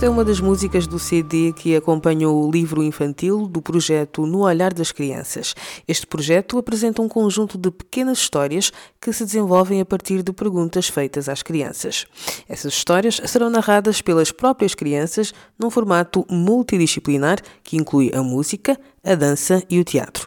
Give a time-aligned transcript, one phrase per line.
[0.00, 4.44] Esta é uma das músicas do CD que acompanhou o livro infantil do projeto No
[4.44, 5.54] Olhar das Crianças.
[5.86, 10.88] Este projeto apresenta um conjunto de pequenas histórias que se desenvolvem a partir de perguntas
[10.88, 12.06] feitas às crianças.
[12.48, 19.14] Essas histórias serão narradas pelas próprias crianças num formato multidisciplinar que inclui a música, a
[19.14, 20.26] dança e o teatro.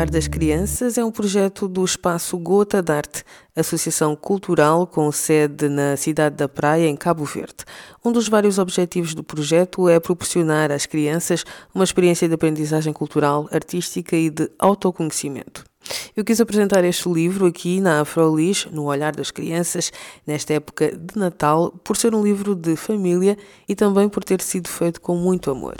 [0.00, 3.22] Olhar das Crianças é um projeto do Espaço Gota de Arte,
[3.54, 7.66] associação cultural com sede na cidade da Praia, em Cabo Verde.
[8.02, 13.46] Um dos vários objetivos do projeto é proporcionar às crianças uma experiência de aprendizagem cultural,
[13.52, 15.66] artística e de autoconhecimento.
[16.16, 19.92] Eu quis apresentar este livro aqui na Afrolis, no Olhar das Crianças,
[20.26, 23.36] nesta época de Natal, por ser um livro de família
[23.68, 25.76] e também por ter sido feito com muito amor.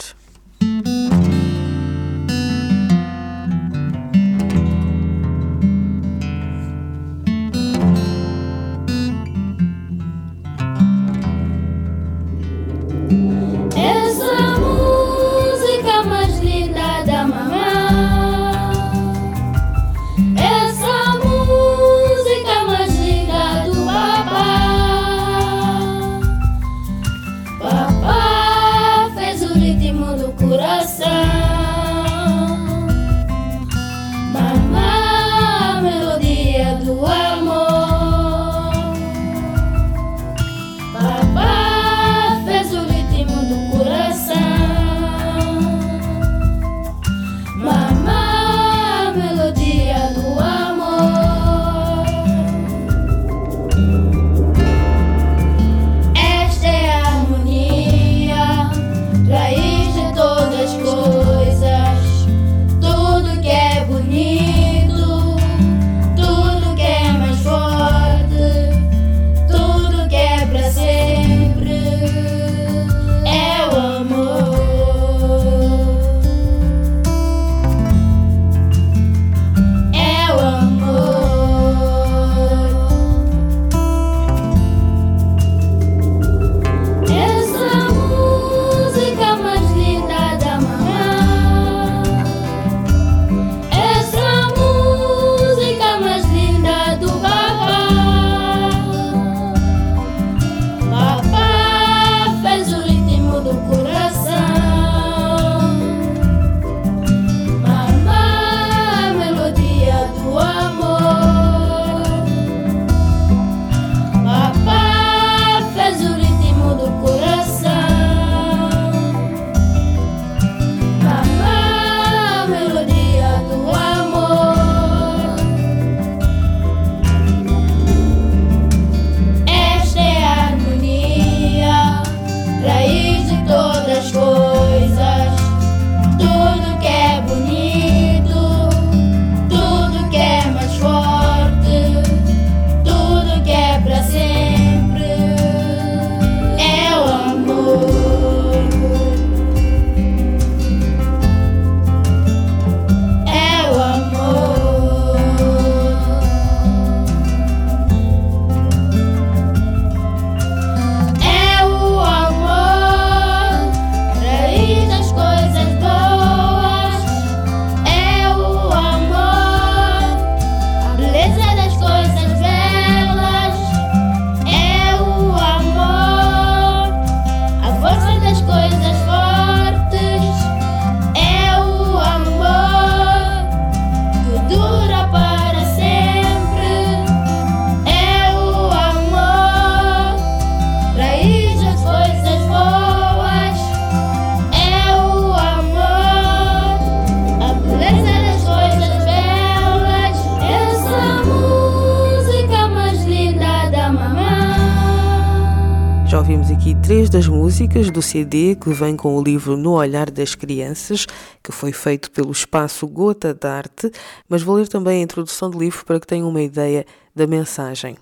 [206.91, 211.07] Três das músicas do CD que vem com o livro No Olhar das Crianças,
[211.41, 213.89] que foi feito pelo espaço Gota d'Arte,
[214.27, 217.95] mas vou ler também a introdução do livro para que tenham uma ideia da mensagem.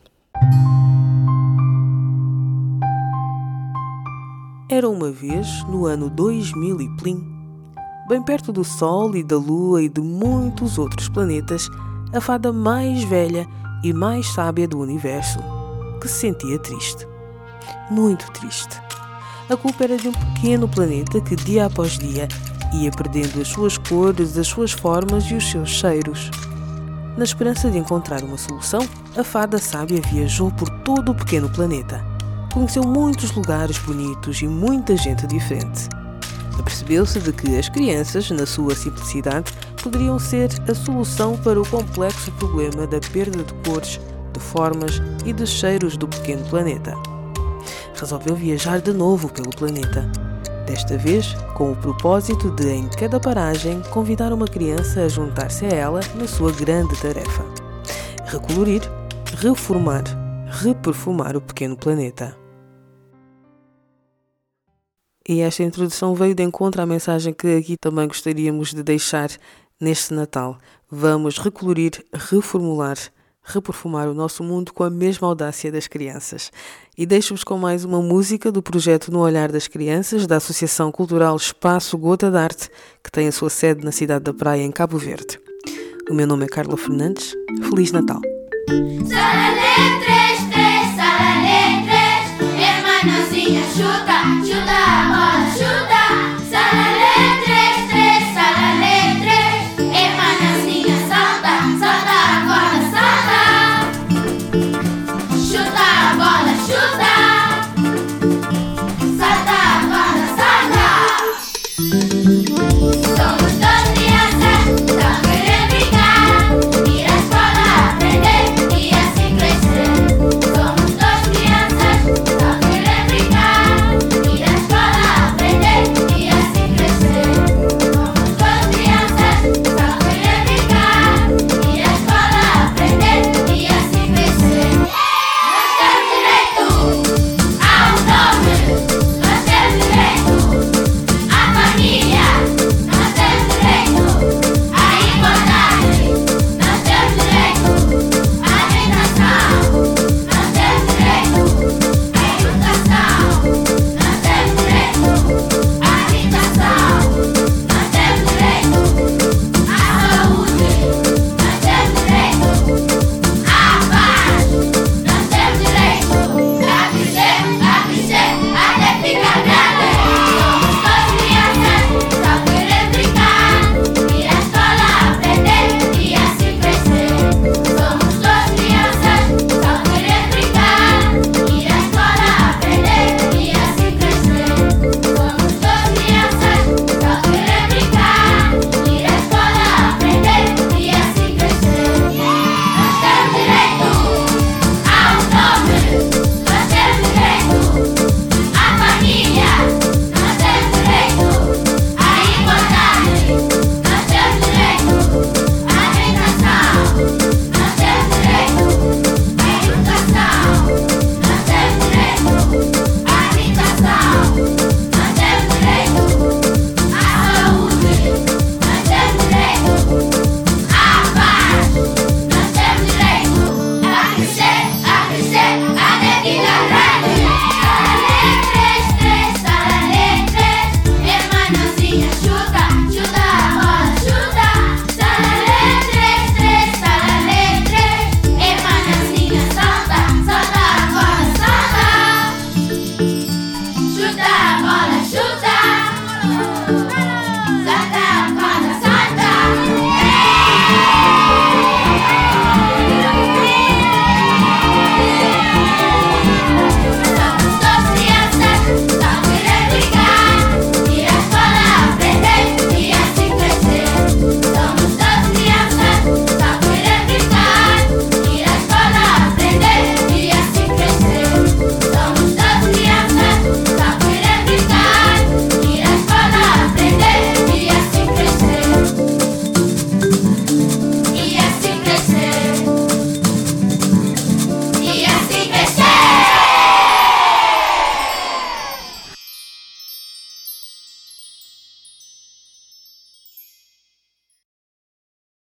[4.71, 7.23] Era uma vez, no ano 2000 e plim,
[8.07, 11.69] bem perto do Sol e da Lua e de muitos outros planetas,
[12.11, 13.45] a fada mais velha
[13.83, 15.37] e mais sábia do universo,
[16.01, 17.08] que se sentia triste.
[17.89, 18.79] Muito triste.
[19.49, 22.27] A culpa era de um pequeno planeta que, dia após dia,
[22.73, 26.29] ia perdendo as suas cores, as suas formas e os seus cheiros.
[27.17, 32.05] Na esperança de encontrar uma solução, a fada sábia viajou por todo o pequeno planeta.
[32.53, 35.89] Conheceu muitos lugares bonitos e muita gente diferente.
[36.57, 42.31] Apercebeu-se de que as crianças, na sua simplicidade, poderiam ser a solução para o complexo
[42.33, 43.99] problema da perda de cores,
[44.33, 46.93] de formas e de cheiros do pequeno planeta.
[47.99, 50.09] Resolveu viajar de novo pelo planeta.
[50.65, 55.69] Desta vez, com o propósito de, em cada paragem, convidar uma criança a juntar-se a
[55.69, 57.43] ela na sua grande tarefa:
[58.23, 58.81] recolorir,
[59.35, 60.03] reformar,
[60.47, 62.37] reperfumar o pequeno planeta.
[65.27, 69.29] E esta introdução veio de encontro à mensagem que aqui também gostaríamos de deixar
[69.79, 70.57] neste Natal.
[70.89, 72.97] Vamos recolorir, reformular,
[73.49, 76.51] reperfumar o nosso mundo com a mesma audácia das crianças.
[76.97, 81.35] E deixo-vos com mais uma música do projeto No Olhar das Crianças, da Associação Cultural
[81.35, 82.69] Espaço Gota d'Arte,
[83.03, 85.39] que tem a sua sede na cidade da Praia, em Cabo Verde.
[86.09, 87.35] O meu nome é Carla Fernandes.
[87.69, 88.21] Feliz Natal!
[89.07, 89.55] Sala
[90.05, 91.39] 3, 3, sala
[92.37, 94.08] 3, hermanozinha chuta.